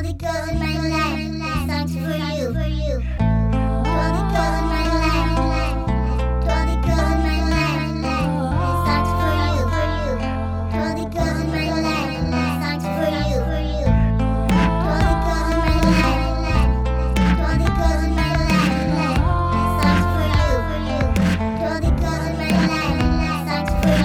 all 0.00 0.06
the 0.06 0.14
girls 0.14 0.48
in 0.48 0.58
my 0.58 0.78
life, 0.88 1.68
song's 1.68 1.92
for 1.92 2.00
you. 2.00 2.52
For 2.54 2.64
you. 2.64 3.00
To 3.00 3.24
all 3.84 4.12
the 4.16 4.22
girls 4.32 4.56
in 4.56 4.64
my 4.72 4.84
life, 4.96 5.76
to 6.40 6.48
all 6.56 6.64
the 6.64 6.76
girls 6.88 7.10
in 7.10 7.20
my 7.20 7.38
life, 7.52 7.84
song's 8.86 9.12
for 9.20 9.32
you. 9.44 9.60
For 9.68 9.84
you. 10.00 10.16
To 10.70 10.76
all 10.80 10.94
the 10.96 11.04
girls 11.12 11.38
in 11.40 11.48
my 11.52 11.68
life, 11.84 12.16
song's 12.62 12.84
for 12.96 13.10
you. 13.28 13.40
For 13.44 13.60
you. 13.60 13.84
To 14.48 14.88
all 14.88 15.04
the 15.04 15.16
girls 15.26 15.52
in 15.52 15.60
my 15.60 15.84
life, 16.48 16.72
to 17.16 17.44
all 17.44 17.56
the 17.60 17.68
girls 17.78 18.02
in 18.04 18.12
my 18.16 18.30
life, 18.40 19.20
song's 19.82 20.04
for 23.72 23.96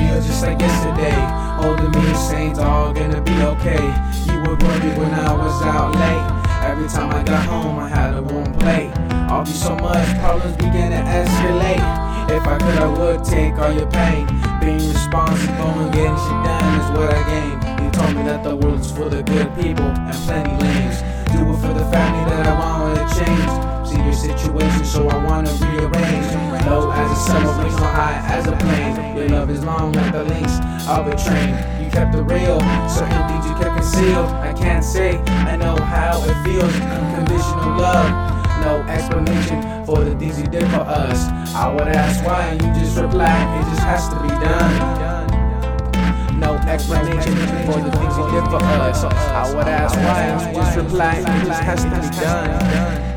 you. 0.00 0.08
Just 0.26 0.40
like 0.42 0.58
yesterday. 0.60 1.43
Holding 1.64 1.92
me 1.92 2.14
saying 2.14 2.58
all 2.58 2.92
gonna 2.92 3.22
be 3.22 3.32
okay. 3.56 3.84
You 4.28 4.38
were 4.44 4.54
worried 4.54 4.98
when 5.00 5.14
I 5.14 5.32
was 5.32 5.62
out 5.62 5.96
late. 5.96 6.26
Every 6.60 6.86
time 6.88 7.08
I 7.10 7.22
got 7.22 7.46
home, 7.46 7.78
I 7.78 7.88
had 7.88 8.12
a 8.12 8.20
warm 8.20 8.52
plate. 8.60 8.92
All 9.30 9.44
these 9.44 9.62
so 9.62 9.74
much 9.76 10.06
problems 10.20 10.56
began 10.56 10.90
to 10.92 11.00
escalate. 11.00 11.84
If 12.36 12.46
I 12.46 12.58
could, 12.58 12.78
I 12.82 12.88
would 12.98 13.24
take 13.24 13.54
all 13.54 13.72
your 13.72 13.90
pain. 13.90 14.26
Being 14.60 14.76
responsible 14.76 15.72
and 15.80 15.90
getting 15.94 16.20
shit 16.24 16.40
done 16.44 16.80
is 16.80 16.88
what 16.92 17.08
I 17.16 17.22
gain. 17.32 17.56
You 17.82 17.90
told 17.92 18.12
me 18.14 18.22
that 18.24 18.44
the 18.44 18.56
world's 18.56 18.92
full 18.92 19.08
of 19.08 19.24
good 19.24 19.48
people 19.56 19.88
and 19.88 20.18
plenty 20.28 20.52
lanes. 20.60 21.00
Do 21.32 21.48
it 21.48 21.58
for 21.64 21.72
the 21.72 21.86
family 21.88 22.24
that 22.28 22.44
I 22.44 22.54
want 22.60 22.92
to 22.92 23.04
change. 23.16 23.88
See 23.88 24.02
your 24.04 24.12
situation, 24.12 24.84
so 24.84 25.08
I 25.08 25.16
wanna 25.24 25.52
rearrange. 25.64 26.28
Low 26.68 26.92
as 26.92 27.10
a 27.10 27.16
summer 27.24 27.63
Is 29.54 29.62
long 29.64 29.92
like 29.92 30.10
the 30.10 30.24
links 30.24 30.58
of 30.88 31.06
a 31.06 31.14
train. 31.14 31.54
You 31.78 31.88
kept 31.88 32.12
it 32.16 32.22
real, 32.22 32.58
certain 32.90 33.22
things 33.28 33.46
you 33.46 33.54
kept 33.54 33.76
concealed. 33.76 34.26
I 34.26 34.52
can't 34.52 34.82
say 34.82 35.18
I 35.18 35.54
know 35.54 35.76
how 35.76 36.20
it 36.24 36.34
feels. 36.42 36.74
Unconditional 36.74 37.78
love, 37.78 38.10
no 38.64 38.82
explanation 38.90 39.62
for 39.86 40.02
the 40.02 40.18
things 40.18 40.40
you 40.40 40.46
did 40.46 40.64
for 40.70 40.80
us. 40.80 41.28
I 41.54 41.72
would 41.72 41.86
ask 41.86 42.24
why, 42.24 42.46
and 42.46 42.62
you 42.62 42.82
just 42.82 42.98
reply, 42.98 43.30
it 43.60 43.64
just 43.70 43.82
has 43.82 44.08
to 44.08 44.16
be 44.22 44.28
done. 44.42 44.74
No 46.40 46.56
explanation 46.66 47.34
for 47.64 47.78
the 47.78 47.92
things 47.92 48.18
you 48.18 48.26
did 48.32 48.44
for 48.50 48.60
us. 48.60 49.04
I 49.04 49.54
would 49.54 49.68
ask 49.68 49.94
why, 49.94 50.22
and 50.22 50.56
you 50.56 50.62
just 50.62 50.76
reply, 50.76 51.18
it 51.18 51.46
just 51.46 51.62
has 51.62 51.84
to 51.84 51.90
be 51.90 52.10
done. 52.20 53.13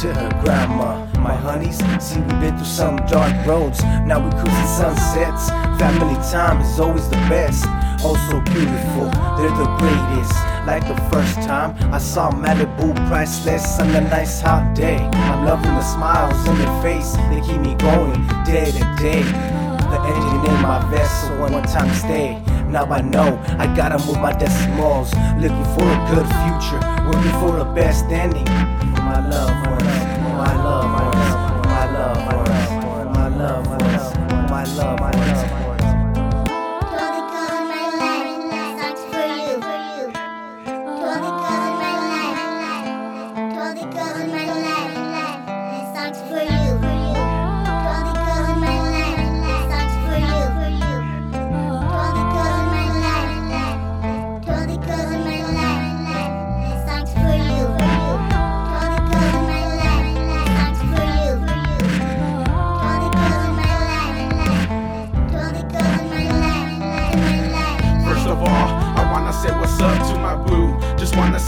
To 0.00 0.14
her 0.14 0.30
grandma. 0.42 1.04
My 1.20 1.34
honeys, 1.34 1.76
see 2.02 2.20
we've 2.20 2.40
been 2.40 2.56
through 2.56 2.64
some 2.64 2.96
dark 3.06 3.34
roads. 3.46 3.82
Now 4.08 4.18
we 4.24 4.30
cruising 4.30 4.72
sunsets. 4.78 5.50
Family 5.78 6.14
time 6.32 6.62
is 6.62 6.80
always 6.80 7.06
the 7.10 7.20
best. 7.28 7.66
Oh 8.02 8.16
so 8.30 8.40
beautiful, 8.52 9.10
they're 9.36 9.52
the 9.60 9.68
greatest. 9.76 10.32
Like 10.66 10.88
the 10.88 10.96
first 11.12 11.34
time 11.46 11.76
I 11.92 11.98
saw 11.98 12.30
Malibu 12.30 12.94
priceless 13.08 13.78
on 13.78 13.90
a 13.90 14.00
nice 14.00 14.40
hot 14.40 14.74
day. 14.74 14.96
I'm 14.96 15.44
loving 15.44 15.74
the 15.74 15.82
smiles 15.82 16.48
on 16.48 16.56
their 16.56 16.82
face, 16.82 17.12
they 17.28 17.42
keep 17.42 17.60
me 17.60 17.74
going 17.74 18.26
day 18.44 18.72
to 18.72 18.84
day. 18.96 19.22
The 19.92 20.00
engine 20.00 20.54
in 20.54 20.62
my 20.62 20.80
vessel 20.90 21.36
one 21.40 21.62
time 21.64 21.92
stay. 21.92 22.49
Now 22.70 22.84
I 22.84 23.00
know 23.00 23.36
I 23.58 23.66
gotta 23.74 23.98
move 24.06 24.20
my 24.20 24.32
decimals. 24.32 25.12
Looking 25.42 25.64
for 25.74 25.82
a 25.82 25.98
good 26.14 26.26
future, 26.38 26.78
working 27.04 27.34
for 27.40 27.58
the 27.58 27.64
best 27.74 28.04
ending. 28.04 28.46
For 28.46 29.02
my 29.02 29.28
love, 29.28 29.50
my 29.66 30.54
loved 30.62 30.94
ones, 30.94 31.14
for 31.14 31.19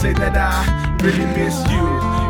say 0.03 0.11
that 0.11 0.35
I 0.35 0.67
really 0.99 1.23
miss 1.31 1.55
you. 1.71 1.85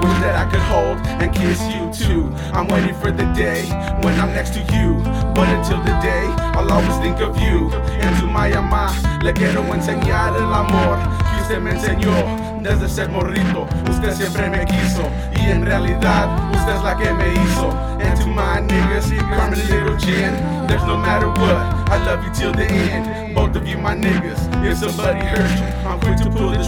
Wish 0.05 0.19
that 0.21 0.37
I 0.37 0.45
could 0.45 0.61
hold 0.69 1.01
and 1.17 1.33
kiss 1.33 1.57
you 1.73 1.89
too. 1.89 2.29
I'm 2.53 2.67
waiting 2.67 2.93
for 2.93 3.09
the 3.09 3.25
day 3.33 3.65
when 4.05 4.13
I'm 4.21 4.29
next 4.29 4.53
to 4.53 4.61
you. 4.77 5.01
But 5.33 5.49
until 5.49 5.81
the 5.81 5.97
day, 5.97 6.25
I'll 6.53 6.69
always 6.69 6.97
think 7.01 7.17
of 7.17 7.33
you. 7.41 7.73
En 7.97 8.13
tu 8.19 8.27
Mayama, 8.29 8.93
le 9.23 9.33
quiero 9.33 9.63
enseñar 9.73 10.35
el 10.37 10.53
amor 10.53 11.01
que 11.33 11.41
usted 11.41 11.59
me 11.61 11.71
enseñó. 11.71 12.13
Desde 12.61 12.87
ser 12.87 13.09
morrito, 13.09 13.67
usted 13.89 14.13
siempre 14.13 14.51
me 14.51 14.65
quiso. 14.65 15.09
Y 15.35 15.49
en 15.49 15.65
realidad, 15.65 16.29
usted 16.53 16.75
es 16.75 16.83
la 16.83 16.95
que 16.95 17.11
me 17.11 17.33
hizo. 17.33 17.71
And 17.99 18.15
to 18.19 18.27
my 18.27 18.61
niggas, 18.61 19.09
Carmen 19.35 19.59
Little 19.67 19.97
Jen, 19.97 20.33
there's 20.67 20.83
no 20.83 20.95
matter 20.95 21.27
what, 21.27 21.57
I 21.89 21.97
love 22.05 22.23
you 22.23 22.31
till 22.33 22.53
the 22.53 22.65
end. 22.65 23.35
Both 23.35 23.55
of 23.55 23.67
you, 23.67 23.77
my 23.77 23.95
niggas. 23.95 24.39
If 24.63 24.77
somebody 24.77 25.19
hurt 25.19 25.49
you, 25.59 25.89
I'm 25.89 25.99
quick 25.99 26.17
to 26.17 26.29
pull 26.29 26.51
the 26.51 26.62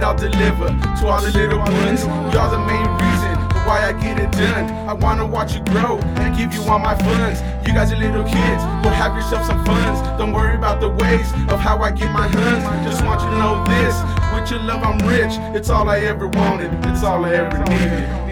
that 0.00 0.08
I'll 0.08 0.16
deliver. 0.16 0.68
To 1.00 1.06
all 1.06 1.20
the 1.20 1.30
little 1.30 1.58
ones, 1.58 2.04
y'all 2.32 2.50
the 2.50 2.58
main 2.58 2.88
reason 2.96 3.36
why 3.68 3.84
I 3.84 3.92
get 3.92 4.18
it 4.18 4.32
done. 4.32 4.88
I 4.88 4.94
wanna 4.94 5.26
watch 5.26 5.54
you 5.54 5.62
grow 5.64 5.98
and 6.16 6.36
give 6.36 6.52
you 6.54 6.62
all 6.70 6.78
my 6.78 6.94
funds. 6.96 7.40
You 7.66 7.74
guys 7.74 7.92
are 7.92 7.96
little 7.96 8.24
kids, 8.24 8.62
go 8.82 8.88
have 8.90 9.14
yourself 9.14 9.46
some 9.46 9.64
funds. 9.64 10.00
Don't 10.18 10.32
worry 10.32 10.56
about 10.56 10.80
the 10.80 10.88
ways 10.88 11.30
of 11.52 11.60
how 11.60 11.78
I 11.78 11.90
get 11.90 12.10
my 12.12 12.28
huns. 12.28 12.64
Just 12.86 13.04
want 13.04 13.20
you 13.20 13.30
to 13.30 13.38
know 13.38 13.64
this. 13.68 13.94
With 14.34 14.50
your 14.50 14.60
love, 14.60 14.82
I'm 14.82 14.98
rich. 15.06 15.34
It's 15.56 15.70
all 15.70 15.88
I 15.88 15.98
ever 16.00 16.26
wanted. 16.26 16.72
It's 16.86 17.04
all 17.04 17.24
I 17.24 17.34
ever 17.34 17.58
needed. 17.64 18.29